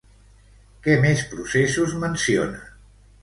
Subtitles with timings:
[0.87, 2.65] Què més processos menciona?